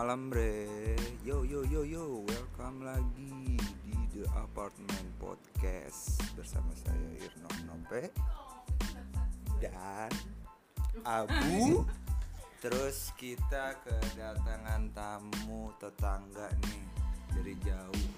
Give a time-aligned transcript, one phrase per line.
[0.00, 0.96] malam bre.
[1.28, 2.24] Yo yo yo yo.
[2.24, 8.08] Welcome lagi di The Apartment Podcast Bersama saya Irno Nope.
[9.60, 10.08] Dan
[11.04, 11.84] Abu.
[12.64, 16.84] Terus kita kedatangan tamu tetangga nih.
[17.36, 18.08] Dari jauh.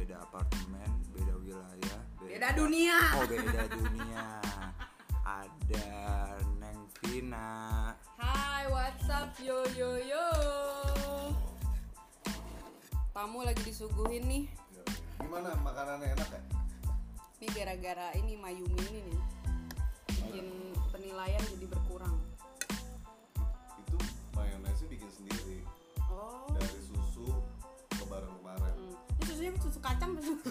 [0.00, 2.96] Beda apartemen, beda wilayah Beda dunia.
[3.20, 4.24] Oh beda dunia.
[5.28, 5.92] Ada
[6.56, 10.26] Neng Vina Hai, what's up yo yo yo.
[13.10, 14.44] Tamu lagi disuguhin nih.
[15.18, 16.42] Gimana makanannya enak ya?
[17.38, 19.18] Ini gara-gara ini Mayumi ini nih.
[20.18, 20.46] Bikin
[20.90, 22.14] penilaian jadi berkurang.
[23.86, 23.96] Itu
[24.34, 25.62] mayonesnya bikin sendiri
[26.02, 26.50] Oh.
[26.52, 27.30] dari susu
[27.96, 28.72] lebaran-lebaran.
[28.74, 28.94] Hmm.
[29.14, 30.50] Ini susunya susu kacang atau susu?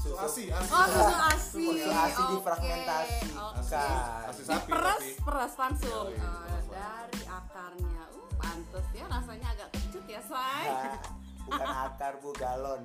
[0.00, 0.70] Susu asi, asi.
[0.72, 1.64] Oh, susu asi.
[1.76, 3.28] Susu asi Oke, difermentasi.
[3.36, 3.60] oke.
[3.66, 4.24] Kan.
[4.30, 5.10] Asi sapi Diperes, tapi.
[5.20, 6.06] peres langsung.
[6.08, 8.02] Iya, iya, Oh, peres dari akarnya.
[8.12, 10.66] Uh, pantes ya rasanya agak kecut ya, say.
[10.68, 11.00] Ah,
[11.46, 12.84] Bukan akar bu galon.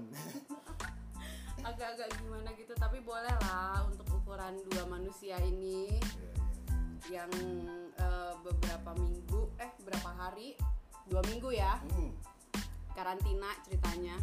[1.61, 5.99] Agak-agak gimana gitu, tapi boleh lah untuk ukuran dua manusia ini.
[7.05, 7.33] Yang
[7.97, 10.55] eh, beberapa minggu eh berapa hari?
[11.05, 11.77] Dua minggu ya?
[11.91, 12.13] Hmm,
[12.93, 14.15] karantina ceritanya.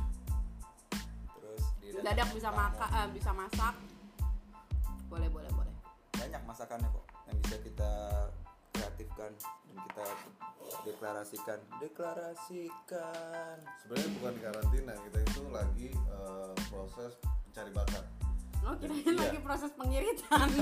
[1.36, 1.62] Terus
[2.00, 2.88] dadak bisa makan.
[2.90, 3.74] eh, bisa masak.
[5.06, 5.74] Boleh boleh boleh.
[6.18, 7.90] Banyak masakannya kok Yang bisa kita
[8.78, 10.04] kreatifkan Dan kita
[10.84, 17.12] deklarasikan Deklarasikan Sebenarnya bukan di karantina, kita itu lagi eh, proses
[17.44, 18.04] mencari bakat.
[18.60, 19.14] oh kirain Iya.
[19.16, 20.48] lagi proses pengiritan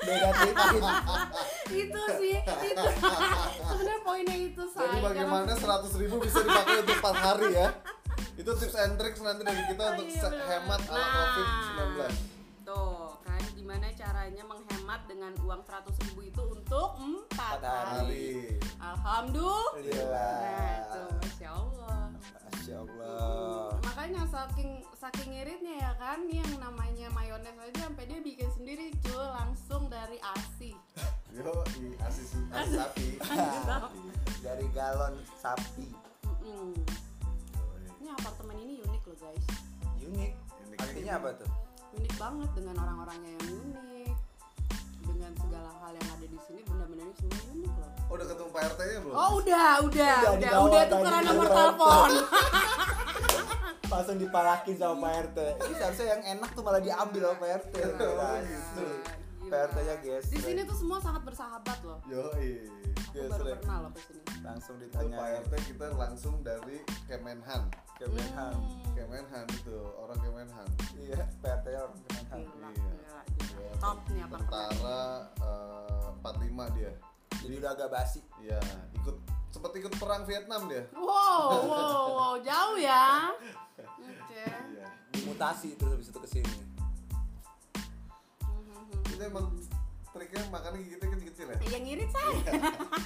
[0.00, 0.84] Beda tipis
[1.66, 2.82] itu sih itu
[3.62, 5.52] sebenarnya poinnya itu saya Jadi bagaimana
[5.86, 7.68] 100 ribu bisa dipakai untuk 4 hari ya?
[8.34, 12.33] Itu tips and tricks nanti dari kita Oh, untuk iya, hemat ala Nah, COVID-19.
[13.64, 17.80] Gimana caranya menghemat dengan uang 100.000 ribu itu untuk empat hari.
[17.96, 18.28] hari.
[18.76, 20.36] Alhamdulillah.
[20.36, 22.00] Nah, tuh, masya Allah.
[22.44, 28.52] Masya Allah Makanya saking saking iritnya ya kan yang namanya mayones aja sampai dia bikin
[28.52, 30.76] sendiri cuy langsung dari ASI.
[31.32, 31.48] Yo,
[31.80, 32.20] i asi,
[32.76, 33.16] sapi.
[34.44, 35.88] Dari galon sapi
[36.44, 36.76] Mm-mm.
[37.96, 39.46] Ini apartemen ini unik loh guys.
[40.04, 40.32] Unik
[40.68, 40.78] Unik.
[40.84, 41.63] Artinya apa tuh?
[41.94, 44.14] Unik banget dengan orang-orangnya yang unik.
[45.04, 47.90] Dengan segala hal yang ada di sini benda-benda ini semua unik loh.
[48.04, 49.14] Oh, udah ketemu Pak RT-nya belum?
[49.14, 52.10] Oh udah, udah, Udah, udah, udah tukeran nomor telepon.
[53.94, 57.74] Langsung dipalakin sama Pak RT Ini seharusnya yang enak tuh malah diambil sama Pak RT
[57.78, 58.86] Nah, gitu.
[59.46, 61.98] Pak RT nya guys Di sini tuh semua sangat bersahabat loh.
[62.10, 62.42] Yo, Aku
[63.14, 64.23] Yes, baru pernah loh ke sini.
[64.44, 67.64] Langsung ditanya Pak RT kita langsung dari Kemenhan.
[67.96, 68.54] Kemenhan
[68.92, 70.68] Kemenhan itu, orang Kemenhan.
[70.94, 72.70] Iya, Pak RT nya orang Kemenhan Gila, Iya.
[72.76, 73.72] gila, gila.
[73.80, 74.52] Top nih apartemen.
[74.52, 75.02] Tentara
[75.40, 76.92] eh, 45 dia.
[77.40, 78.60] Jadi udah agak basi Iya,
[78.94, 79.16] ikut
[79.48, 80.84] sempat ikut perang Vietnam dia.
[80.92, 83.32] Wow, wow, wow, jauh ya.
[83.32, 83.84] Oke.
[84.36, 84.86] Iya.
[85.10, 86.52] Dimutasi terus habis itu ke sini
[88.44, 89.08] Mhm.
[89.08, 89.46] Itu emang
[90.10, 91.58] triknya makannya gigitnya kecil-kecil ya.
[91.70, 92.34] Yang ngirit saya.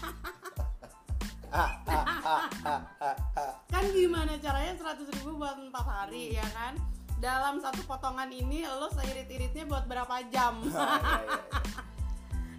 [3.68, 6.74] kan gimana caranya 100.000 ribu buat 4 hari ya kan?
[7.18, 10.62] Dalam satu potongan ini lo seirit-iritnya buat berapa jam?
[10.62, 11.42] Oh, iya, iya.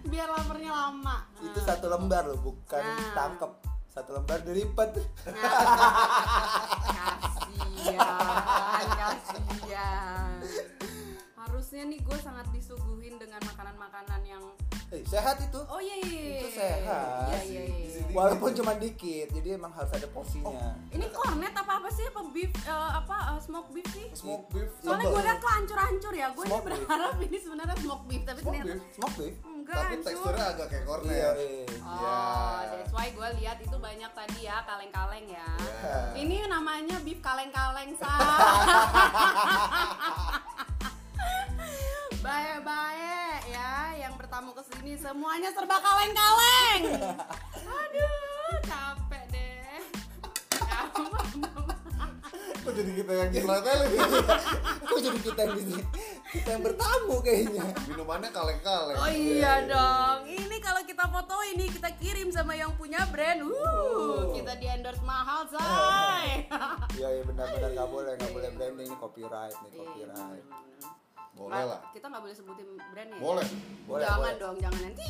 [0.04, 1.24] Biar laparnya lama.
[1.40, 3.14] Itu satu lembar loh, bukan Nah.
[3.16, 3.52] tangkep
[3.90, 4.94] Satu lembar dilipat
[7.80, 8.04] kasian
[8.94, 10.30] kasian
[11.40, 14.44] harusnya nih gue sangat disuguhin dengan makanan-makanan yang
[14.90, 16.34] Eh, sehat itu oh iya iya iya.
[16.36, 21.54] Itu sehat iya iya iya Walaupun cuma dikit, jadi emang harus ada porsinya ini cornet
[21.54, 24.66] apa apa sih apa beef eh, apa eh, smoke beef sih Smoke beef.
[24.80, 26.74] soalnya gue liat kok hancur-hancur ya gue ini Smoke beef.
[26.82, 28.82] berharap ini sebenarnya smoke beef tapi Smoke ternyata beef.
[28.90, 29.34] Smoke beef?
[29.46, 31.14] enggak Tapi hancur teksturnya agak kayak Iya, cornet.
[31.14, 31.30] iya.
[31.80, 32.18] Oh, Iya.
[32.72, 35.48] that's why gue lihat itu banyak tadi ya kaleng-kaleng ya.
[35.54, 35.94] Iya.
[36.16, 38.10] Ini namanya beef kaleng-kaleng sa.
[38.10, 39.94] Baik-baik
[45.10, 46.82] semuanya serba kaleng-kaleng.
[47.66, 49.82] Aduh, capek deh.
[52.62, 53.80] Kok jadi kita yang nyetel
[54.86, 55.82] Kok jadi kita yang ini?
[56.30, 59.02] Kita yang bertamu kayaknya Minumannya kaleng-kaleng.
[59.02, 60.30] Oh iya dong.
[60.30, 63.42] Ini kalau kita foto ini kita kirim sama yang punya brand.
[63.42, 66.46] Uh, kita di endorse mahal, say.
[66.94, 70.46] Iya, iya benar-benar nggak boleh, nggak boleh branding ini copyright nih, copyright
[71.40, 71.80] Boleh lah.
[71.96, 73.16] Kita nggak boleh sebutin brandnya.
[73.16, 73.22] ya?
[73.24, 73.46] Boleh.
[73.88, 74.36] Boleh, jangan boleh.
[74.36, 75.08] dong, jangan nanti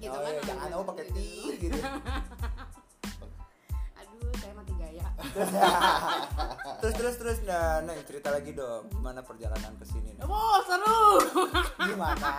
[0.00, 0.32] gitu oh, kan.
[0.32, 1.76] iya, jangan oh pakai tir gitu
[4.00, 5.06] Aduh, saya mati gaya.
[6.80, 10.24] Terus, terus, terus, nah, Neng cerita lagi dong Gimana perjalanan ke sini Neng?
[10.24, 11.20] Wow, seru.
[11.92, 12.32] Gimana?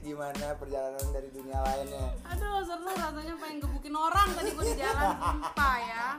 [0.00, 5.20] gimana perjalanan dari dunia lainnya Aduh seru rasanya pengen gebukin orang tadi gue di jalan
[5.20, 6.16] sumpah ya.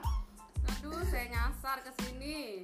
[0.78, 2.62] Aduh saya nyasar ke sini.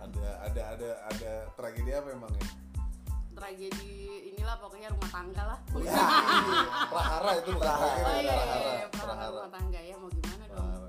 [0.00, 2.59] Ada ada ada ada tragedi apa emang ya?
[3.40, 3.92] Tragedi
[4.30, 5.58] inilah pokoknya rumah tangga lah.
[5.80, 5.96] ya
[6.86, 7.88] Prahara itu bukan Prahara.
[7.88, 9.26] tragedi, Oh iya, iya, prahara, iya, prahara.
[9.32, 10.56] rumah tangga ya mau gimana dong?
[10.60, 10.88] Prahara.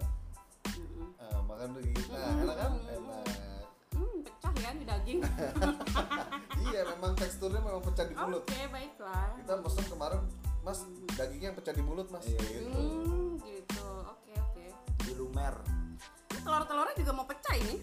[0.75, 1.07] Mm-mm.
[1.18, 2.12] Ah, makan tuh gitu.
[2.12, 2.71] Nah, enak kan?
[2.83, 3.24] Enak.
[3.92, 5.19] Hmm, pecah ya di daging.
[6.62, 8.44] Iya, memang teksturnya memang pecah di Oke mulut.
[8.69, 9.27] baiklah.
[9.33, 10.21] Kita pesen kemarin,
[10.62, 10.80] Mas,
[11.12, 12.24] dagingnya yang pecah di mulut, Mas.
[12.24, 12.38] Iya.
[12.39, 12.69] Gitu.
[12.69, 13.88] Hmm, gitu.
[14.06, 14.65] Oke oke.
[15.01, 15.56] di lumer
[16.31, 17.75] telur-telurnya juga mau pecah ini.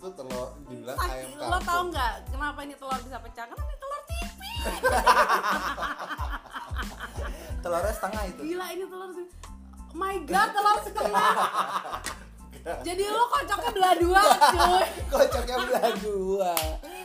[0.00, 1.68] Itu telur dibilang ayam lo kampung.
[1.68, 3.44] tau nggak kenapa ini telur bisa pecah?
[3.44, 4.64] Karena ini telur tipis.
[7.60, 9.36] telurnya setengah itu Gila ini telur tipis.
[9.92, 11.36] Oh my god, telur setengah.
[12.60, 14.20] Jadi lo kocoknya belah dua,
[14.52, 14.84] cuy.
[15.12, 16.52] kocoknya belah dua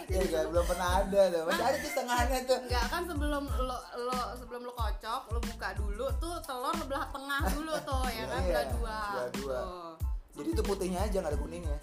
[0.05, 3.77] ya gak belum pernah ada tuh masih ada tuh setengahnya tuh Enggak kan sebelum lo
[4.05, 8.29] lo sebelum lo kocok, lo buka dulu tuh telur lo belah tengah dulu tuh ya
[8.29, 8.97] kan Iya, belah dua.
[9.01, 9.57] belah dua.
[9.57, 9.93] Tuh.
[10.37, 11.77] jadi itu putihnya aja nggak ada kuningnya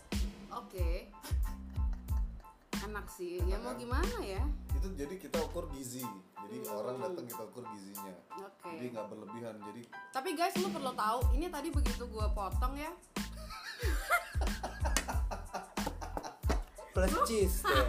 [0.58, 1.08] Oke.
[2.82, 3.40] Enak sih.
[3.48, 4.42] Ya mau gimana ya?
[4.76, 6.02] Itu jadi kita ukur gizi.
[6.42, 8.14] Jadi orang datang kita ukur gizinya.
[8.42, 8.68] Oke.
[8.76, 9.54] Jadi nggak berlebihan.
[9.62, 9.80] Jadi
[10.12, 12.92] Tapi guys, lo perlu tahu, ini tadi begitu gua potong ya.
[16.92, 17.88] plus cheese tuh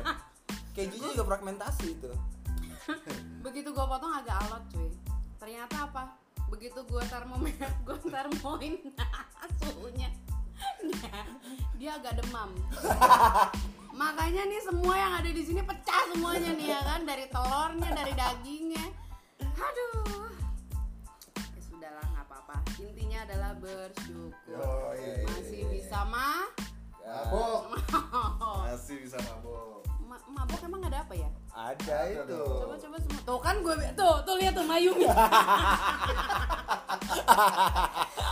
[0.74, 2.10] kejunya juga fragmentasi itu
[3.44, 4.92] Begitu gua potong agak alot, cuy.
[5.40, 6.04] Ternyata apa?
[6.48, 8.74] Begitu gua termometer, gua termoin
[9.60, 10.10] suhunya.
[11.84, 12.48] Dia, agak demam.
[14.00, 18.16] Makanya nih semua yang ada di sini pecah semuanya nih ya kan dari telurnya, dari
[18.16, 18.88] dagingnya.
[19.44, 20.32] Aduh.
[21.36, 22.64] Ya sudahlah nggak apa-apa.
[22.80, 24.64] Intinya adalah bersyukur.
[24.64, 25.76] Oh, iya, iya, Masih iya.
[25.76, 26.48] bisa mah.
[27.04, 27.76] mabok.
[28.72, 29.84] Masih bisa mabok.
[30.08, 31.28] Ma- mabok emang ada apa ya?
[31.52, 32.44] ada itu.
[32.64, 33.22] Coba coba semua.
[33.28, 35.04] Tuh kan gue tuh tuh lihat tuh Mayumi.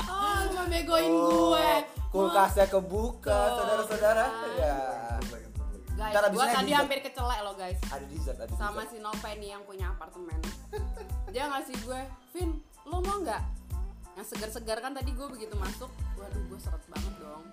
[0.07, 1.99] oh, lu mau begoin Oh, gue.
[2.11, 4.25] Kulkasnya kebuka saudara-saudara
[4.59, 4.75] ya.
[5.91, 7.77] Guys, Ntar abisnya tadi hampir kecelek loh guys.
[7.93, 10.39] ada dessert ada Sama dessert si Nova nih yang punya apartemen.
[11.29, 12.01] Dia ngasih gue,
[12.33, 12.57] Vin,
[12.89, 13.43] lo mau nggak?
[14.17, 15.87] Yang segar-segar kan tadi gue begitu masuk,
[16.17, 17.43] waduh gue seret banget dong.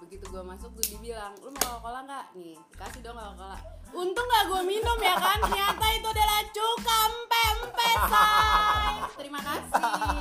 [0.00, 2.26] Begitu gue masuk gue dibilang, lu mau Coca-Cola nggak?
[2.40, 3.58] Nih, kasih dong Coca-Cola.
[3.94, 5.38] Untung nggak gue minum ya kan?
[5.44, 7.94] Ternyata itu adalah cuka empe say.
[9.20, 10.19] Terima kasih.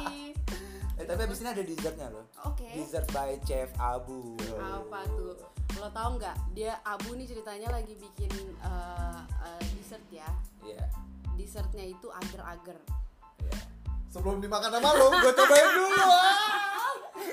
[1.29, 2.65] Eh tapi abis ini ada dessertnya loh Oke.
[2.73, 5.37] dessert by chef Abu Apa tuh?
[5.77, 6.35] Lo tau nggak?
[6.57, 10.25] Dia Abu nih ceritanya lagi bikin eh, eh, dessert ya.
[10.65, 10.85] Iya.
[11.37, 12.75] Dessertnya itu agar-agar.
[13.45, 13.57] Iya.
[14.09, 15.97] Sebelum dimakan sama lo, gue cobain dulu.
[16.01, 16.49] ah.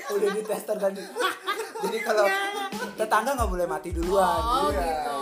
[0.07, 1.03] udah ditester tadi
[1.77, 2.25] jadi kalau
[2.95, 5.16] tetangga nggak boleh mati duluan Oh Iya, gitu, iya.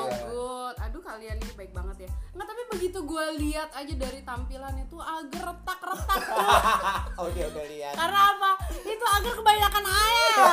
[1.15, 2.11] Kalian ini baik banget ya.
[2.35, 6.43] Nggak tapi begitu gue lihat aja dari tampilan itu agar retak-retak tuh.
[7.23, 8.51] oh dia udah lihat Karena apa?
[8.83, 10.35] Itu agar kebanyakan air.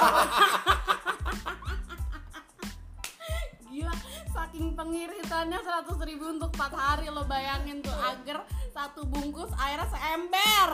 [3.74, 3.94] Gila,
[4.30, 10.70] saking pengiritannya 100 ribu untuk 4 hari lo bayangin tuh agar satu bungkus airnya seember.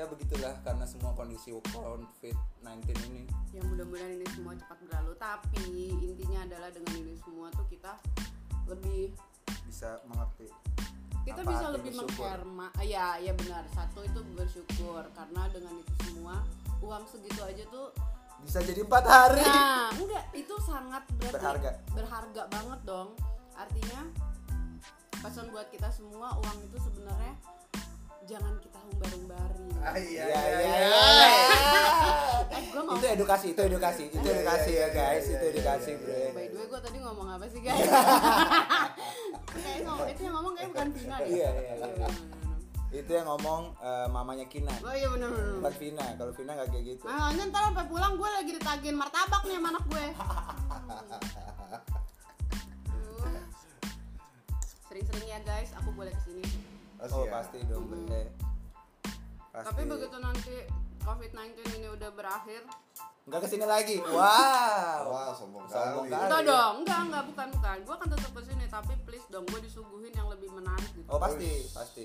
[0.00, 2.08] Ya begitulah karena semua kondisi covid
[2.64, 3.28] 19 ini.
[3.52, 5.12] Ya mudah-mudahan ini semua cepat berlalu.
[5.20, 8.00] Tapi intinya adalah dengan ini semua tuh kita
[8.64, 9.12] lebih
[9.68, 10.48] bisa mengerti
[11.20, 13.68] kita Apa bisa lebih mengherma ah, ya ya benar.
[13.76, 15.04] Satu itu bersyukur.
[15.12, 16.40] Karena dengan itu semua
[16.80, 17.92] uang segitu aja tuh
[18.40, 19.44] bisa jadi empat hari.
[19.44, 20.24] Nah enggak.
[20.32, 21.70] Itu sangat berarti Berharga.
[21.92, 23.12] berharga banget dong.
[23.52, 24.08] Artinya
[25.20, 27.36] pesan buat kita semua uang itu sebenarnya
[28.24, 31.28] jangan kita umbar-umbari Ah, iya, Iya, iya, iya, iya.
[32.52, 35.24] eh gue itu edukasi itu edukasi itu Iya, edukasi iya, ya iya, guys.
[35.24, 36.12] iya, itu iya, edukasi iya, bro.
[36.36, 37.80] by the way gue tadi ngomong apa sih guys?
[39.80, 41.28] Ngomong itu yang ngomong kayak bukan Vina deh.
[41.32, 42.08] Iya, iya, iya.
[42.92, 44.74] itu yang ngomong eh, mamanya Kina.
[44.82, 46.04] Oh iya bener bukan Vina.
[46.12, 47.04] Kalau Vina nggak kayak gitu.
[47.08, 50.06] Nah, ini ntar sampai pulang gue lagi ditagihin martabak nih sama anak gue.
[54.84, 56.44] Sering-sering ya guys, aku boleh ke sini.
[57.00, 57.32] Pasti oh ya.
[57.32, 57.90] pasti dong Mm.
[58.04, 58.22] bre
[59.50, 60.56] pasti Tapi begitu nanti
[61.00, 61.40] COVID-19
[61.74, 62.60] ini udah berakhir,
[63.24, 66.20] nggak ke sini lagi wow Wah, sombong Sombong kali.
[66.20, 67.76] enggak dong, enggak, enggak, bukan, bukan.
[67.80, 71.08] Gue akan tetap ke sini, tapi please dong, gue disuguhin yang lebih menarik gitu.
[71.08, 72.04] oh pasti pasti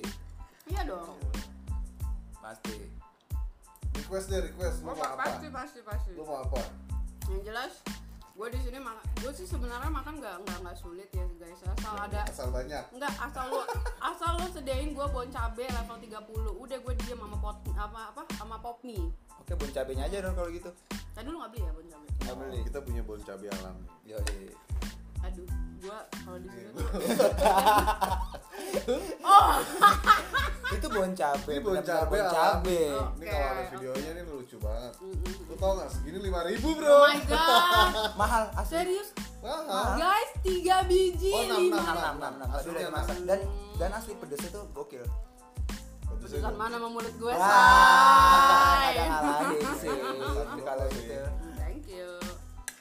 [0.65, 1.19] Iya dong.
[2.37, 2.75] pasti
[3.95, 4.77] Request deh, request.
[4.81, 5.23] Lu Oh, mau apa?
[5.23, 6.11] pasti, pasti, pasti.
[6.11, 6.59] Lu mau apa?
[7.29, 7.73] Yang jelas,
[8.35, 9.03] gue di sini makan.
[9.15, 11.61] Gue sih sebenarnya makan nggak nggak nggak sulit ya guys.
[11.65, 12.83] Asal ada Asal banyak.
[12.91, 13.61] Enggak, asal lu
[13.97, 16.19] asal lu sedain gua bon cabe level 30.
[16.59, 19.07] Udah gue diem sama pot apa apa sama pop mie.
[19.35, 20.67] oke bon cabenya aja dong kalau gitu
[21.11, 22.07] Tadi lu nggak beli ya bon cabe?
[22.17, 23.85] nggak beli Kita punya bon cabai alami.
[24.03, 24.17] yo
[25.21, 25.47] Aduh,
[25.79, 26.75] gua kalau di sini Iya.
[30.95, 32.81] tuh cabe, Ini bon cabe bon cabe.
[32.95, 34.93] Ini kalau ada videonya ini lucu banget.
[35.45, 36.87] Lu tau gak segini 5000 bro?
[36.87, 37.89] Oh my god.
[38.19, 38.71] Mahal asli.
[38.71, 39.09] Serius?
[39.39, 39.95] Mahal.
[39.95, 41.77] Guys, tiga biji Oh, enam, lima.
[41.77, 43.39] enam, Enam, enam, udah Aslinya dimasak dan
[43.75, 45.03] dan asli pedesnya tuh gokil.
[46.15, 48.97] Pedesan mana sama mulut gue, Wah, say?
[48.97, 49.93] ada ngalahin sih
[50.65, 51.21] kalau gitu.
[51.53, 52.09] Thank you.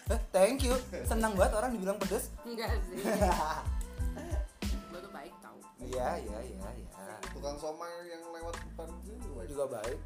[0.07, 0.75] Eh, thank you.
[1.05, 2.33] Senang banget orang dibilang pedes.
[2.41, 3.05] Enggak sih.
[4.89, 5.61] gue tuh baik tau.
[5.77, 6.94] Iya, iya, iya, iya.
[7.45, 9.45] Tukang somai yang lewat depan itu juga.
[9.45, 10.01] juga baik.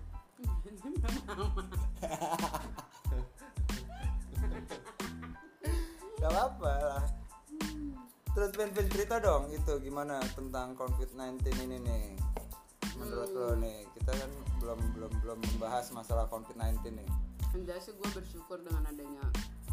[6.18, 7.06] Gak apa-apa lah.
[8.34, 12.18] Terus Vin cerita dong itu gimana tentang COVID-19 ini nih.
[12.98, 17.06] Menurut lo nih, kita kan belum belum belum membahas masalah COVID-19 nih.
[17.54, 19.22] Enggak sih gue bersyukur dengan adanya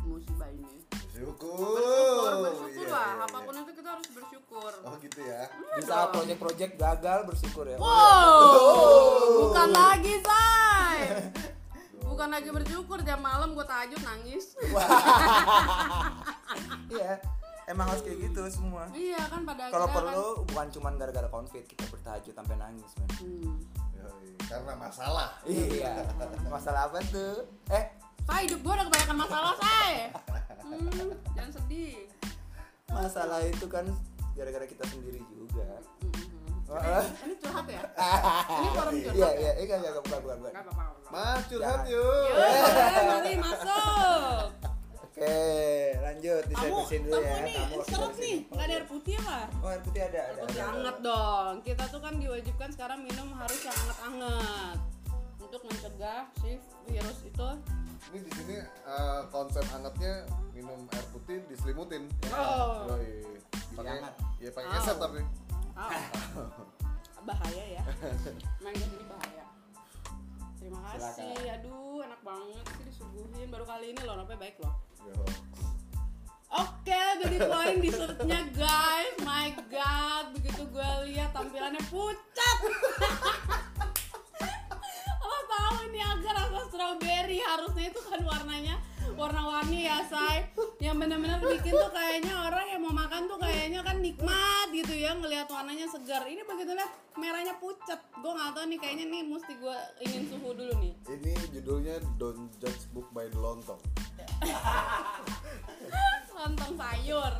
[0.06, 0.78] musibah ini.
[1.10, 1.56] Syukur.
[1.56, 3.06] Bersyukur, bersyukur Iya, lah.
[3.08, 3.26] iya, iya.
[3.26, 4.72] Apa pun itu kita harus bersyukur.
[4.84, 5.42] Oh gitu ya.
[5.74, 7.78] Di saat proyek-proyek gagal bersyukur ya.
[7.78, 11.00] Wow, bukan lagi say.
[12.06, 14.56] Bukan lagi bersyukur jam malam gue tahajud nangis.
[16.88, 17.20] Iya.
[17.66, 18.86] Emang harus kayak gitu semua.
[18.94, 23.10] iya kan pada Kalau akhirnya perlu bukan cuma gara-gara konflik kita bertahajud sampai nangis, men.
[23.10, 23.54] Kan, hmm.
[23.98, 25.30] Yoi, Karena masalah.
[25.44, 25.94] Iya.
[26.46, 27.42] Masalah apa tuh?
[27.74, 27.84] Eh,
[28.26, 29.92] Say, hidup gue udah kebanyakan masalah say.
[30.60, 31.96] Hmm, jangan sedih.
[32.88, 33.86] masalah itu kan
[34.34, 35.68] gara-gara kita sendiri juga.
[36.02, 36.66] Mhm.
[36.66, 37.06] Wah.
[37.22, 37.82] Ini curhat ya?
[38.56, 39.32] Ini forum curhat Iya, ya?
[39.36, 40.52] iya, iya, enggak, bukan, bukan, bukan.
[40.52, 41.08] Gak apa-apa.
[41.08, 41.94] Mas curhat Jangan.
[41.94, 42.26] yuk.
[42.26, 44.44] Yuk, mari masuk.
[44.98, 45.38] Oke,
[45.98, 47.40] lanjut Kamu, diservisin dulu kamu ya.
[47.42, 49.38] nih, Kamu serut nih, nggak ada air putih apa?
[49.56, 50.40] Oh, air putih ada, ada.
[50.44, 50.68] Putih ada.
[50.68, 51.54] hangat dong.
[51.64, 54.78] Kita tuh kan diwajibkan sekarang minum harus yang hangat-hangat
[55.46, 56.58] untuk mencegah si
[56.90, 57.48] virus itu.
[58.12, 62.10] Ini di sini eh, konsep hangatnya minum air putih diselimutin.
[62.34, 62.90] Oh.
[62.90, 63.40] Yoi.
[63.76, 64.14] Pakai hangat.
[64.42, 64.74] ya pakai Oh.
[64.78, 65.22] keset tapi.
[65.76, 65.92] Ah,
[67.28, 67.84] bahaya ya.
[68.64, 69.46] Main ke sini bahaya.
[70.58, 71.36] Terima kasih.
[71.62, 73.48] Aduh, enak banget sih disuguhin.
[73.52, 74.74] Baru kali ini loh, namanya baik loh.
[75.06, 75.14] Yo.
[76.56, 79.14] Oke, udah dituain dessertnya guys.
[79.28, 82.58] My God, begitu gue lihat tampilannya pucat.
[85.86, 87.38] Ini agak rasa strawberry.
[87.40, 88.76] Harusnya itu kan warnanya
[89.16, 90.44] warna-warni ya say
[90.84, 95.16] yang bener-bener bikin tuh kayaknya orang yang mau makan tuh kayaknya kan nikmat gitu ya
[95.16, 96.28] ngelihat warnanya segar.
[96.28, 100.50] Ini begitu lihat merahnya pucat gue nggak tahu nih kayaknya nih mesti gue ingin suhu
[100.52, 100.94] dulu nih.
[101.08, 103.80] Ini judulnya Don't Judge Book by the Lontong.
[106.36, 107.34] lontong sayur.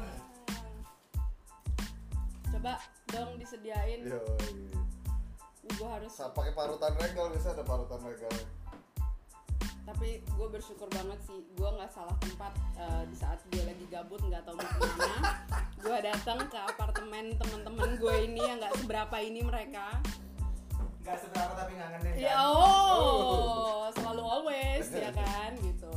[2.56, 2.74] Coba
[3.12, 4.08] dong disediain.
[4.08, 4.85] Yoi.
[5.68, 8.32] Gue harus Sa- pakai parutan regal bisa ada parutan regal.
[9.86, 14.18] tapi gue bersyukur banget sih gue nggak salah tempat eh, di saat gue lagi gabut
[14.20, 15.20] nggak tahu mau ke mana
[15.78, 20.02] gue datang ke apartemen teman-teman gue ini yang nggak seberapa ini mereka
[21.00, 22.18] Enggak seberapa tapi ngangenin kan.
[22.18, 25.94] ya oh selalu always ya kan gitu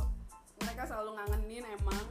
[0.61, 2.05] mereka selalu ngangenin emang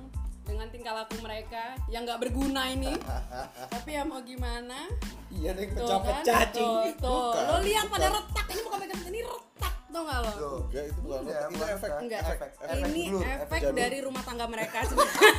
[0.58, 2.90] dengan tingkah laku mereka yang nggak berguna ini
[3.72, 4.90] tapi ya mau gimana
[5.30, 6.98] Iya, nih tuh pecah-pecah kan tuh, cing.
[6.98, 7.30] tuh.
[7.30, 7.94] Bukan, lo lihat bukan.
[7.94, 10.58] pada retak ini bukan pegang ini retak tau nggak lo Tuh.
[10.66, 11.90] Enggak itu bukan Iya, otak, itu bukan efek.
[12.02, 13.76] Enggak, efek, efek ini blur, efek jadul.
[13.78, 15.30] dari rumah tangga mereka sebenarnya.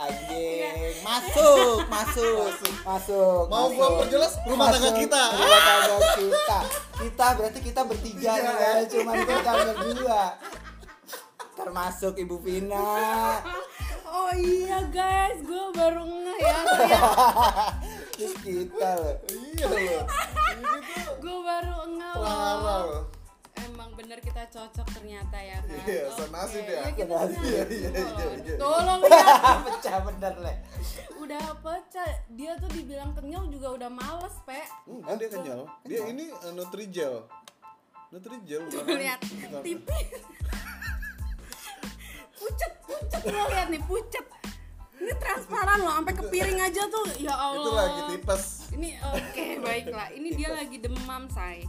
[0.00, 2.48] Anjing, masuk, masuk,
[2.80, 3.42] masuk.
[3.46, 3.76] Mau masuk.
[3.76, 5.22] gua perjelas rumah tangga kita.
[5.36, 6.58] Rumah tangga kita.
[6.96, 8.88] Kita berarti kita bertiga Tiga, nih ya, ya.
[8.88, 10.22] cuman kita berdua.
[11.60, 12.80] Termasuk Ibu Vina.
[14.16, 16.56] oh iya guys, gue baru ngeh ya.
[18.16, 19.16] Terus kita loh.
[19.28, 20.02] Iya loh.
[21.20, 23.04] gue baru ngeh loh.
[23.60, 25.68] Emang bener kita cocok ternyata ya kan.
[25.84, 26.80] Iya, Oke, senasib ya.
[26.80, 27.44] iya, kita Senasib.
[27.44, 28.56] Iya, iya, iya, iya.
[28.56, 29.24] Tolong ya.
[29.68, 30.54] Pecah bener le.
[31.20, 32.10] Udah pecah.
[32.32, 34.64] Dia tuh dibilang kenyal juga udah males, Pe.
[34.88, 35.60] Enggak dia kenyal.
[35.84, 37.28] Dia ini uh, Nutrijel.
[38.10, 38.62] Nutrijel.
[38.72, 39.20] Tuh lihat
[39.60, 40.24] tipis.
[43.28, 44.26] Lo lihat nih, pucet.
[45.00, 47.08] Ini transparan loh, sampai ke piring aja tuh.
[47.16, 47.56] Ya Allah.
[47.56, 48.44] Itu lagi tipes.
[48.76, 50.08] Ini oke baiklah.
[50.12, 51.64] Ini dia lagi demam say.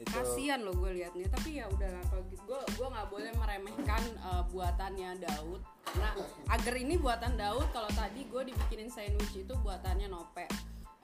[0.00, 1.28] Kasian loh gue liatnya.
[1.28, 5.60] Tapi ya udahlah kalau gitu gue gue nggak boleh meremehkan eh, buatannya Daud.
[6.00, 6.16] Nah
[6.48, 7.68] agar ini buatan Daud.
[7.68, 10.48] Kalau tadi gue dibikinin sandwich itu buatannya Nope.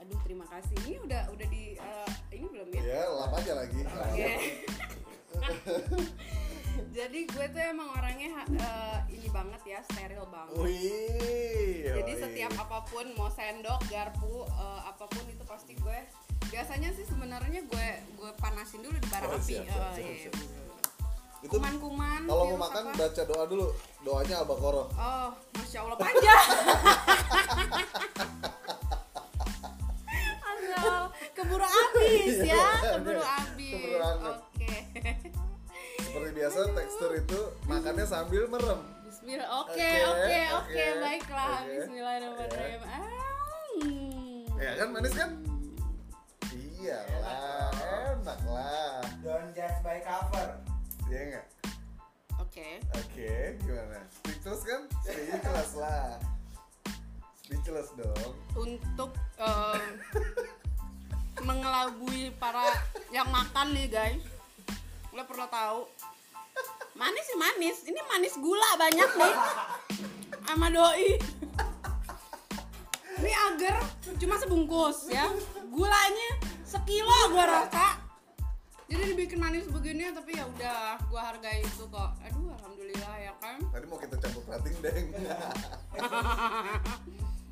[0.00, 0.80] Aduh terima kasih.
[0.88, 2.82] Ini udah udah di eh, ini belum ya?
[2.88, 3.80] Ya, lap aja lagi.
[3.84, 4.32] Oke.
[6.96, 10.56] jadi gue tuh emang orangnya uh, ini banget ya steril banget.
[10.56, 15.98] Wih, jadi setiap apa pun mau sendok garpu uh, apa pun itu pasti gue
[16.48, 17.86] biasanya sih sebenarnya gue
[18.16, 19.60] gue panasin dulu di bara oh, api.
[19.60, 20.16] siap, siap, oh, siap, iya.
[20.24, 20.34] siap.
[21.44, 22.96] Itu, kuman-kuman kalau mau makan apa?
[22.96, 23.68] baca doa dulu.
[24.00, 26.44] Doanya albaqarah oh masya allah panjang.
[31.36, 32.96] Keburu habis ya iya, iya.
[32.96, 34.00] keburu habis.
[34.24, 34.72] Oke
[36.32, 38.80] biasa tekstur itu makannya sambil merem.
[39.04, 39.48] Bismillah.
[39.64, 41.58] Oke, Oke, oke, baiklah.
[41.64, 41.72] Oke.
[41.82, 42.80] Bismillahirrahmanirrahim.
[42.86, 43.04] Ah,
[43.82, 44.40] hmm.
[44.56, 45.30] Ya kan manis kan?
[46.54, 47.72] Iyalah,
[48.16, 49.02] enak lah.
[49.20, 50.48] Don't judge by cover.
[51.10, 51.46] Iya enggak?
[52.38, 52.68] Oke.
[52.96, 54.00] Oke, gimana?
[54.22, 54.82] Speechless kan?
[55.04, 56.16] Speechless lah.
[57.44, 58.32] Speechless dong.
[58.56, 59.82] Untuk eh,
[61.44, 62.64] mengelabui para
[63.12, 64.24] yang makan nih guys,
[65.12, 65.80] lo perlu tahu.
[66.96, 67.76] Manis sih manis.
[67.84, 69.34] Ini manis gula banyak nih.
[70.48, 71.20] Sama doi.
[73.20, 73.76] Ini agar
[74.16, 75.28] cuma sebungkus ya.
[75.68, 78.00] Gulanya sekilo gua rasa.
[78.88, 82.16] Jadi dibikin manis begini tapi ya udah gua hargai itu kok.
[82.24, 83.60] Aduh alhamdulillah ya kan.
[83.60, 85.06] Tadi mau kita campur rating deng.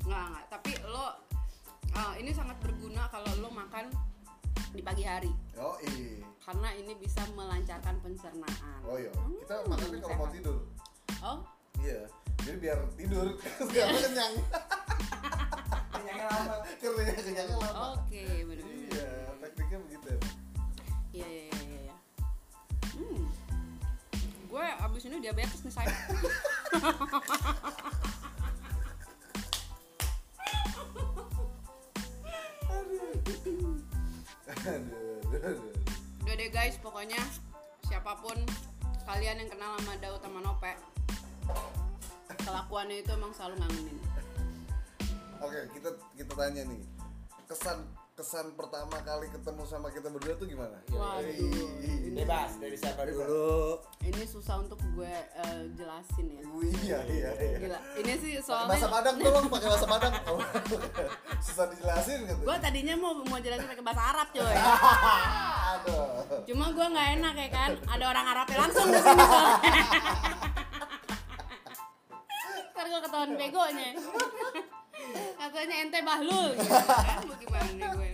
[0.05, 1.17] nggak nggak tapi lo
[1.97, 3.89] uh, ini sangat berguna kalau lo makan
[4.71, 6.23] di pagi hari Oh iya.
[6.39, 9.11] karena ini bisa melancarkan pencernaan Oh iya.
[9.13, 10.57] Hmm, Kita makannya kalau mau tidur.
[11.21, 11.39] oh
[11.77, 12.01] Iya.
[12.41, 13.27] Jadi biar tidur
[13.73, 14.33] karena kenyang.
[15.91, 16.55] Kenyangnya lama.
[16.77, 17.69] Kenyangnya lama.
[17.95, 20.11] oke benar Iya, tekniknya begitu.
[21.11, 21.95] iya iya iya iya, iya
[22.93, 23.23] hmm
[24.45, 25.91] gue abis ini diabetes nih saya
[32.65, 33.74] aduh.
[36.25, 37.19] Udah deh guys pokoknya
[37.85, 38.37] siapa pun
[39.05, 40.73] kalian yang kenal sama Daud sama Nope
[42.45, 43.97] kelakuannya itu emang selalu ngangenin
[45.43, 46.81] Oke, kita kita tanya nih.
[47.45, 47.85] Kesan
[48.15, 50.79] kesan pertama kali ketemu sama kita berdua tuh gimana?
[50.87, 51.35] Waduh,
[51.83, 53.27] Ih, Bebas dari siapa Bebas.
[53.27, 53.75] dulu.
[54.01, 56.39] ini susah untuk gue eh, jelasin ya
[56.79, 57.57] Iya, iya, iya.
[57.59, 60.13] Gila, ini sih soalnya bahasa Padang tolong pakai bahasa Padang.
[61.45, 62.39] Susah dijelasin gitu.
[62.39, 64.47] gue tadinya mau mau jelasin pakai bahasa Arab coy
[65.75, 66.07] Aduh.
[66.47, 69.59] cuma gue nggak enak ya kan ada orang Arabnya langsung di sini soalnya
[72.71, 73.89] ntar gue ketahuan begonya
[75.35, 76.73] katanya ente bahlul gitu
[77.47, 78.09] kan nih gue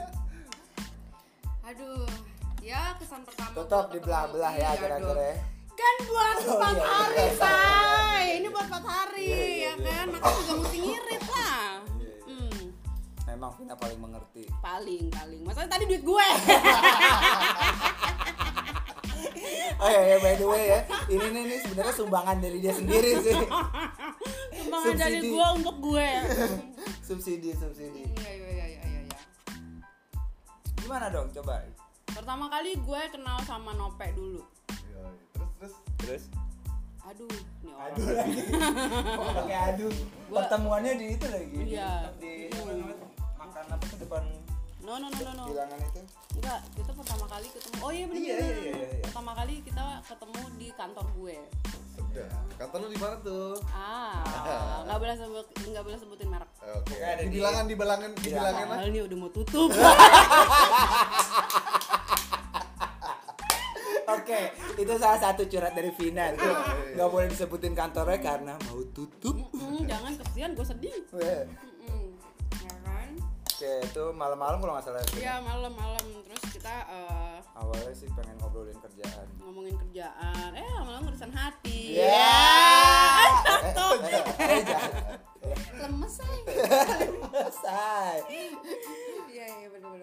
[1.64, 2.06] aduh
[2.60, 5.24] ya kesan pertama Tetap gua ketemu- dibelah-belah ya Iya kira-kira.
[5.24, 5.36] ya.
[5.74, 7.32] kan buat Oh, empat iya, hari iya.
[7.34, 9.72] say ini buat empat hari Iya, iya, ya iya.
[9.74, 12.28] kan makanya juga mesti ngirit lah Iya, iya.
[12.28, 12.62] hmm.
[13.28, 14.44] Memang Vina paling mengerti.
[14.60, 16.28] paling paling masalah tadi duit gue
[19.78, 23.18] Oh iya, ya, by the way ya, ini nih, nih sebenarnya sumbangan dari dia sendiri
[23.20, 23.34] sih.
[24.62, 26.06] Sumbangan dari gue untuk gue
[27.12, 28.08] subsidi, subsidi.
[28.16, 29.20] iya iya iya iya iya iya.
[30.78, 31.60] Gimana dong, coba.
[32.08, 34.40] pertama kali gue kenal sama Nope dulu
[34.86, 35.04] Iya, iya.
[35.34, 36.24] Terus terus Terus?
[37.02, 37.28] aduh
[37.62, 38.42] nih orang Aduh lagi.
[39.12, 39.92] Oh, pakai aduh.
[40.28, 41.58] Gua- Pertemuannya di itu lagi.
[41.68, 41.92] Iya.
[42.16, 43.08] Di apa namanya?
[43.36, 44.24] Makan apa tuh depan
[44.82, 46.02] no no no no no bilangan itu?
[46.34, 49.04] enggak kita pertama kali ketemu oh iya bener Iya, iya, iya, iya.
[49.04, 51.38] pertama kali kita ketemu di kantor gue
[51.92, 52.28] sudah.
[52.58, 53.54] Kantor lu di mana tuh?
[53.70, 56.96] ah nggak boleh sebut nggak boleh sebutin merek Oke.
[56.96, 58.66] Ada Di bilangan di bilangan di Bilangan.
[58.68, 58.78] lah.
[58.84, 59.70] Ini udah mau tutup
[64.12, 64.40] Oke,
[64.76, 66.44] itu salah satu curhat dari Vina tuh.
[66.44, 67.00] Iya.
[67.00, 69.40] Gak boleh disebutin kantornya karena mau tutup.
[69.52, 70.92] Mm, jangan kesian gue sedih
[73.62, 75.06] Oke, itu malam-malam kalau nggak salah.
[75.14, 79.30] iya malam-malam terus kita eh, Awalnya sih pengen ngobrolin kerjaan.
[79.38, 82.10] ngomongin kerjaan eh lama-lama urusan hati Ya.
[84.42, 84.98] Eh, jangan.
[85.78, 86.38] lemes say
[87.54, 88.18] Say.
[89.30, 89.94] iya iya bener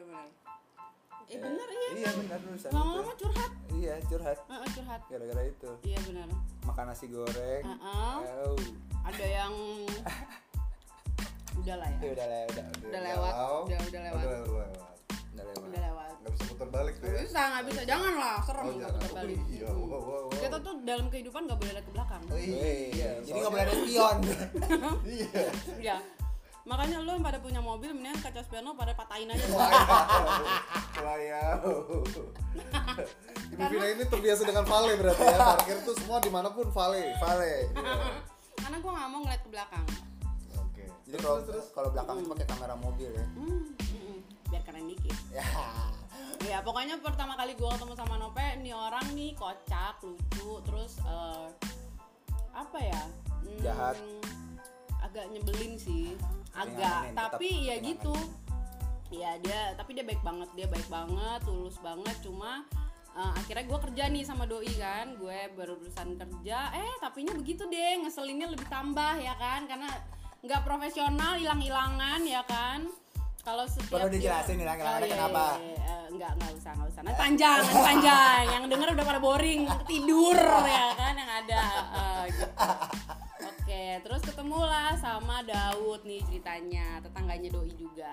[1.26, 3.26] eh bener iya Iya benar urusan lama-lama itu.
[3.26, 4.38] curhat Iya curhat.
[4.44, 6.30] Heeh, curhat Gara-gara itu iya bener
[6.62, 7.66] makan nasi goreng.
[7.66, 8.16] Heeh.
[8.38, 8.54] Oh.
[9.02, 9.50] ada yang
[11.68, 14.24] udah lah Ya ya udah lah, udah, udah, Udah lewat, udah- udah lewat.
[14.24, 14.48] Udah lewat.
[15.28, 15.58] udah lewat.
[15.60, 17.20] udah lewat Nggak bisa putar balik tuh ya.
[17.22, 20.24] bisa nggak bisa jangan lah serem Oh, putar balik Oh, iya, wow, wow, wow.
[20.34, 22.48] kita tuh dalam kehidupan nggak boleh lihat ke belakang Oh, Weh,
[22.90, 23.10] iya.
[23.20, 24.16] jadi nggak boleh ada spion.
[25.18, 25.42] Iya.
[25.78, 25.98] ya
[26.64, 29.40] makanya lo yang pada punya mobil mendingan kaca spion lo pada patahin aja
[30.98, 32.04] Wayau.
[33.48, 35.38] Ibu Vina ini terbiasa dengan vale berarti ya.
[35.38, 37.14] Parkir tuh semua di mana pun vale.
[37.16, 37.52] Vale.
[38.60, 39.86] karena gue nggak mau ngeliat ke belakang.
[41.08, 41.40] Jadi kalau
[41.72, 43.26] kalau belakang itu pakai kamera mobil ya.
[43.32, 44.18] hmm, mm-mm.
[44.52, 45.16] biar keren dikit.
[45.32, 45.44] Ya.
[46.52, 51.48] ya pokoknya pertama kali gue ketemu sama Nope nih orang nih kocak lucu terus eh,
[52.52, 53.02] apa ya?
[53.40, 53.96] Hmm, Jahat.
[55.00, 56.12] agak nyebelin sih.
[56.52, 57.16] Agak.
[57.16, 58.12] tapi ya gitu.
[59.08, 62.16] ya dia tapi dia baik banget dia baik banget tulus banget.
[62.20, 62.68] Cuma
[63.16, 65.16] eh, akhirnya gue kerja nih sama doi kan.
[65.16, 66.68] Gue berurusan kerja.
[66.76, 69.64] Eh tapinya begitu deh ngeselinnya lebih tambah ya kan.
[69.64, 69.88] Karena
[70.38, 72.86] nggak profesional hilang-hilangan ya kan
[73.42, 75.44] kalau setiap Perlu dijelasin nih, Lang-Lang, iya, kenapa?
[75.56, 75.86] iya, iya.
[75.88, 79.60] Eh, enggak enggak usah enggak usah nanti panjang nanti panjang yang denger udah pada boring
[79.88, 81.62] tidur ya kan yang ada
[81.96, 82.44] eh, gitu.
[83.48, 88.12] oke terus ketemulah sama Daud nih ceritanya tetangganya Doi juga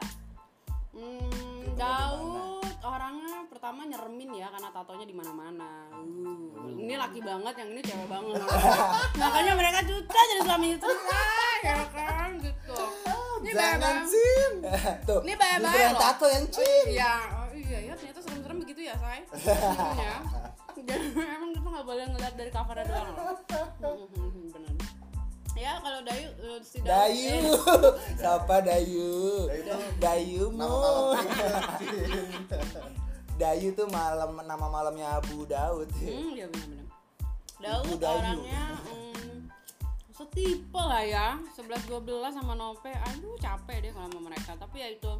[0.96, 5.92] Hmm, Daud orangnya pertama nyeremin ya karena tatonya di mana-mana.
[5.92, 8.40] Uh, ini laki banget, yang ini cewek banget.
[9.22, 12.78] Makanya mereka susah jadi suami istri, ah, ya kan gitu.
[13.44, 13.96] Ini Jangan.
[14.08, 14.52] Sim.
[15.08, 16.86] Tuh, Ini bye-bye justru yang tato yang cim.
[16.88, 19.20] Iya, oh iya ya ternyata serem-serem begitu ya say.
[19.36, 20.16] Itunya.
[20.76, 23.38] Jadi emang kita nggak boleh ngeliat dari covernya doang loh.
[25.56, 25.64] Hmm.
[25.64, 26.92] Ya kalau Dayu eh, si Dayu.
[26.92, 27.40] Dayu.
[28.20, 29.12] Siapa Dayu?
[30.04, 32.04] Dayu Cim.
[33.42, 35.88] Dayu tuh malam nama malamnya Abu Daud.
[35.96, 36.88] Hmm, iya benar-benar.
[37.64, 38.20] Daud Ibu Dayu.
[38.20, 39.36] orangnya hmm,
[40.12, 42.92] setipe lah ya 11 12 sama Nope.
[42.92, 44.60] Aduh, capek deh kalau sama mereka.
[44.60, 45.12] Tapi ya itu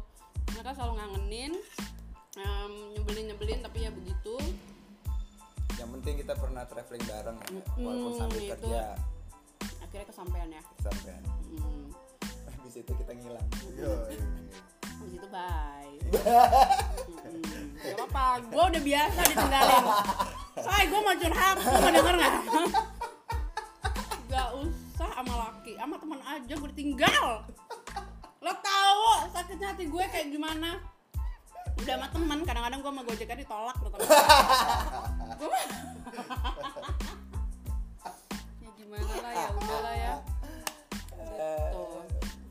[0.52, 1.52] mereka selalu ngangenin
[2.36, 4.36] em, nyebelin-nyebelin tapi ya begitu.
[5.80, 8.52] Yang penting kita pernah traveling bareng ya, walaupun sambil itu.
[8.52, 9.15] kerja
[9.96, 10.62] Akhirnya kesampaian ya.
[10.84, 11.16] sampai
[11.56, 11.88] Hmm.
[12.52, 13.48] habis itu kita ngilang.
[13.72, 14.20] Yo, iya.
[14.84, 15.96] Habis itu bye.
[16.12, 17.64] Mm-mm.
[17.80, 19.84] Gak apa-apa, gue udah biasa ditinggalin.
[20.60, 22.32] Say, gue mau curhat, lu mau denger gak?
[24.36, 27.24] Gak usah sama laki, sama teman aja gue ditinggal.
[28.44, 29.00] Lo tahu
[29.32, 30.76] sakitnya hati gue kayak gimana?
[31.80, 34.04] Udah sama teman, kadang-kadang gue sama gojeknya ditolak loh teman.
[35.40, 37.25] Gua- ya
[38.86, 40.14] gimana lah ya, udah lah ya.
[41.10, 41.82] Gitu.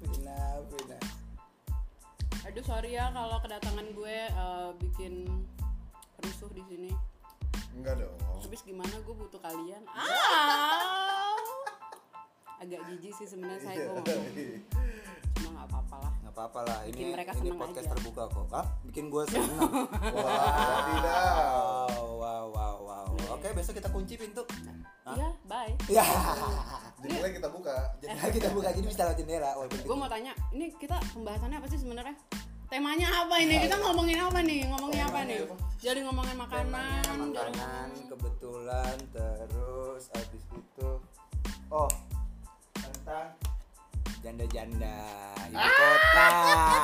[0.04, 1.00] Vina, Vina.
[2.44, 5.14] Aduh sorry ya kalau kedatangan gue eh, bikin
[6.20, 6.92] rusuh di sini.
[7.72, 8.20] Enggak dong.
[8.44, 9.80] Habis gimana gue butuh kalian?
[9.88, 11.40] Ah.
[12.60, 14.28] Agak jijik sih sebenarnya saya gue ngomong.
[15.40, 16.14] Cuma nggak apa-apa lah.
[16.20, 17.92] Nggak apa-apa lah, ini Bikin mereka ini podcast aja.
[17.96, 18.48] terbuka kok.
[18.52, 18.68] Hah?
[18.84, 19.60] Bikin gue seneng.
[20.20, 21.75] Wah, tidak.
[23.46, 24.42] Oke, besok kita kunci pintu.
[25.06, 25.70] Iya, bye.
[25.86, 26.02] Ya.
[27.06, 27.94] Jendela kita buka.
[28.02, 29.50] Jendela kita buka jadi bisa lewat jendela.
[29.54, 29.86] Oh, bener.
[29.86, 32.18] Gue mau tanya, ini kita pembahasannya apa sih sebenarnya?
[32.74, 33.70] Temanya apa ini?
[33.70, 34.66] Kita ngomongin apa nih?
[34.66, 35.46] Ngomongin apa nih?
[35.78, 40.90] Jadi ngomongin makanan, makanan kebetulan terus habis itu
[41.70, 41.92] oh
[42.74, 43.30] tentang
[44.26, 44.98] janda-janda
[45.54, 46.30] ibu kota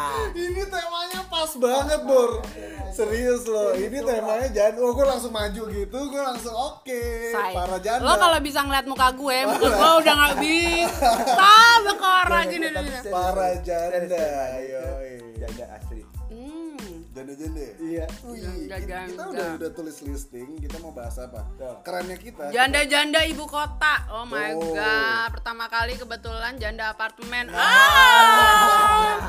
[0.46, 2.46] Ini temanya pas banget, Bor.
[2.92, 3.72] Serius loh.
[3.74, 7.04] Ini temanya jangan oh gue langsung maju gitu, gue langsung oke.
[7.30, 7.52] Say.
[7.52, 8.02] Para janda.
[8.02, 11.52] Lo kalau bisa ngeliat muka gue, muka gue udah nggak bisa
[11.82, 12.90] berkora gini gini.
[13.06, 14.26] Para janda,
[14.60, 15.14] yoi.
[15.38, 16.78] janda asli Hmm.
[17.12, 17.66] Janda-janda.
[17.78, 19.12] iya Wih, Janda, kita, janda.
[19.12, 21.44] kita udah udah tulis listing, kita mau bahas apa?
[21.82, 22.48] Kerennya kita.
[22.50, 24.08] Janda-janda ibu kota.
[24.10, 24.72] Oh my Oh.
[24.72, 25.28] god.
[25.34, 27.52] Pertama kali kebetulan janda apartemen.
[27.52, 29.20] Ah.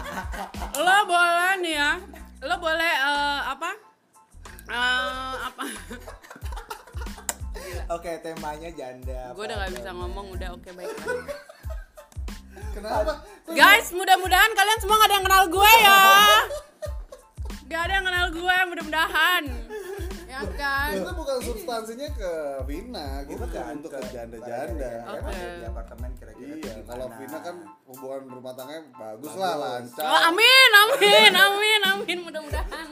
[0.76, 1.92] Lo boleh nih ya.
[2.42, 3.70] Lo boleh eh, apa?
[4.66, 5.64] Eh, apa?
[7.94, 10.26] oke temanya janda gue udah nggak bisa ngomong.
[10.34, 10.90] Udah oke baik.
[12.72, 13.20] Kenapa?
[13.52, 16.00] Guys, mudah-mudahan kalian semua gak ada yang kenal gue ya.
[17.68, 19.42] Gak ada yang kenal gue, mudah-mudahan.
[20.52, 20.90] Kan?
[20.92, 22.32] Kita bukan substansinya ke
[22.64, 24.90] Vina, kita Bukan, kan untuk ke janda-janda.
[25.04, 25.16] Oke.
[25.16, 29.34] Emang di apartemen kira-kira Iya, kalau Vina kan hubungan rumah tangganya bagus, Bagus.
[29.36, 30.04] lah, lancar.
[30.04, 32.88] Oh, amin, amin, amin, amin, mudah-mudahan.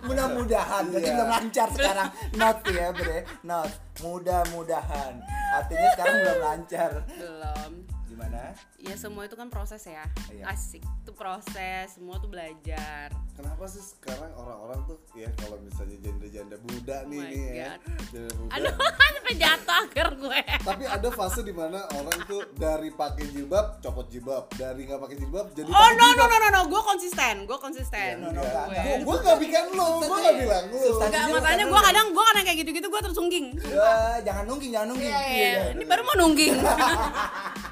[0.00, 1.12] mudah-mudahan berarti Iya.
[1.12, 3.68] belum lancar sekarang not ya bre not
[4.00, 5.12] mudah-mudahan
[5.52, 7.72] artinya sekarang belum lancar Belum.
[8.20, 10.04] Gimana Ya semua itu kan proses ya.
[10.28, 10.44] Iya.
[10.46, 10.80] Asik.
[10.98, 13.12] Itu proses, semua tuh belajar.
[13.30, 17.72] Kenapa sih sekarang orang-orang tuh ya kalau misalnya janda-janda muda nih Oh my nih ya,
[17.74, 17.80] God.
[18.10, 18.52] janda muda.
[18.56, 20.40] Aduh, sampai jatuh akhir gue.
[20.60, 25.16] Tapi ada fase di mana orang tuh dari pakai jilbab copot jilbab, dari nggak pakai
[25.18, 26.28] jilbab jadi Oh no no jilbab.
[26.30, 28.12] no no no, gue konsisten, gue konsisten.
[28.18, 28.64] No, no, enggak.
[28.66, 30.76] Gua, gua nggak bikin lu, gua nggak bilang lu.
[30.78, 33.46] Substansi- Enggak, makanya gue kadang gue kadang kayak gitu-gitu gue tersungging.
[33.62, 35.50] Ya, jangan nungging jangan nungging Iya, Iya, iya.
[35.52, 35.74] iya.
[35.76, 36.54] Ini baru mau nungging.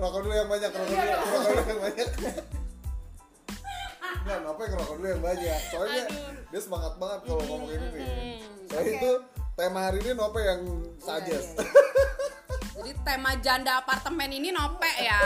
[0.00, 2.08] Ngerokok dulu yang banyak, ngerokok dulu, ngerokok dulu yang banyak.
[4.20, 5.60] Nah, apa yang ngerokok dulu yang banyak?
[5.68, 6.32] Soalnya Aduh.
[6.48, 8.00] dia semangat banget kalau ngomong ini nih.
[8.00, 8.96] Hmm, Soalnya oke.
[8.96, 9.10] itu
[9.54, 11.48] tema hari ini Nope yang Iya, suggest.
[11.52, 11.88] iya, iya.
[12.70, 15.20] Jadi tema janda apartemen ini nope ya.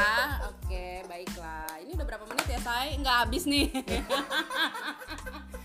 [0.50, 1.70] Oke, baiklah.
[1.78, 2.98] Ini udah berapa menit ya, Say?
[2.98, 3.70] Nggak habis nih.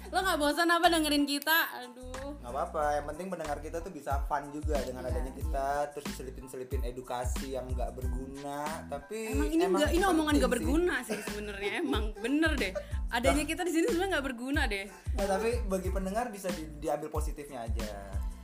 [0.09, 1.57] Lo nggak bosan apa dengerin kita?
[1.79, 2.33] Aduh.
[2.39, 6.05] nggak apa-apa yang penting pendengar kita tuh bisa fun juga dengan Iya, adanya kita terus
[6.07, 10.53] diselipin-selipin edukasi yang nggak berguna tapi Emang ini enggak ini omongan penting gak sih.
[10.55, 12.73] berguna sih sebenarnya emang bener deh.
[13.09, 14.85] Adanya kita di sini sebenarnya nggak berguna deh.
[15.13, 17.89] Nah, tapi bagi pendengar bisa di- diambil positifnya aja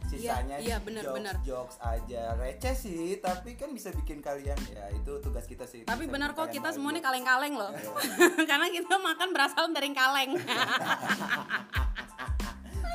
[0.08, 1.36] sisanya iya, bener, jokes, bener.
[1.42, 6.06] jokes aja receh sih tapi kan bisa bikin kalian ya itu tugas kita sih Tapi
[6.06, 7.26] benar kok kita semua nih bahagia.
[7.26, 7.72] kaleng-kaleng loh.
[8.50, 10.32] Karena kita makan berasal dari kaleng.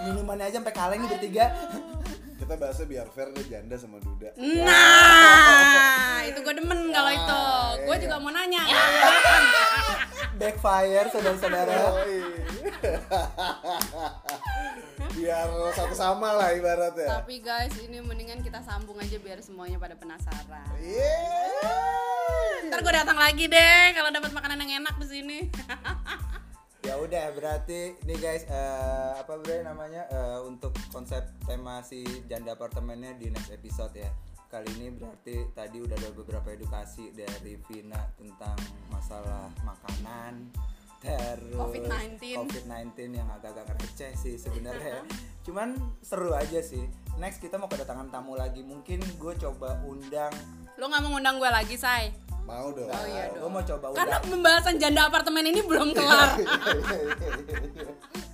[0.00, 1.46] minumannya aja sampai kaleng nih bertiga
[2.40, 4.32] Kita bahasnya biar fair deh janda sama duda.
[4.64, 7.42] nah, itu gue demen kalau itu.
[7.76, 8.02] iya, Gue iya.
[8.02, 8.64] juga mau nanya.
[10.34, 11.78] backfire saudara-saudara.
[15.14, 17.22] Biar satu sama lah ibaratnya.
[17.22, 20.70] Tapi guys, ini mendingan kita sambung aja biar semuanya pada penasaran.
[20.78, 22.68] Yeah.
[22.70, 25.38] Ntar gue datang lagi deh kalau dapat makanan yang enak di sini.
[26.86, 32.56] ya udah berarti nih guys eh, apa bre namanya eh, untuk konsep tema si janda
[32.56, 34.08] apartemennya di next episode ya
[34.50, 38.58] kali ini berarti tadi udah ada beberapa edukasi dari Vina tentang
[38.90, 40.50] masalah makanan
[41.00, 42.20] terus COVID-19.
[42.36, 45.00] COVID-19 yang agak-agak receh sih sebenarnya
[45.48, 45.72] cuman
[46.04, 46.84] seru aja sih
[47.16, 50.32] next kita mau kedatangan tamu lagi mungkin gue coba undang
[50.80, 52.08] Lo nggak mau ngundang gue lagi, Say?
[52.48, 52.88] Mau dong.
[52.88, 53.52] Oh iya gue dong.
[53.52, 56.40] mau coba Karena undang pembahasan janda apartemen ini belum kelar.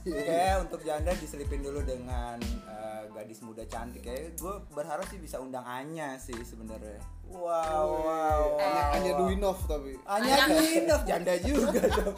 [0.06, 2.38] Oke, untuk janda diselipin dulu dengan
[2.70, 2.75] eh,
[3.16, 4.04] gadis muda cantik.
[4.04, 7.00] Kayak gue berharap sih bisa undang Anya sih sebenarnya.
[7.26, 8.92] Wow, wow, Hanya, wow.
[8.92, 9.96] hanya Duinov tapi.
[10.04, 12.16] Anya Duinov janda juga dong.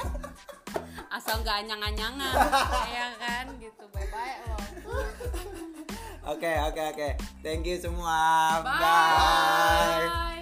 [1.09, 2.35] Asal gak anyang-anyangan.
[2.99, 3.85] ya kan gitu.
[3.95, 4.59] Bye-bye lo.
[6.29, 7.09] Oke, oke, oke.
[7.41, 8.61] Thank you semua.
[8.61, 8.83] Bye.
[10.05, 10.38] Bye.